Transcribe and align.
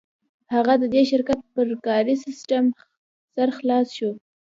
هغه 0.53 0.73
د 0.81 0.83
دې 0.93 1.01
شرکت 1.11 1.39
پر 1.53 1.67
کاري 1.85 2.15
سیسټم 2.25 2.65
سر 3.33 3.49
خلاص 3.57 3.87
شو 3.97 4.11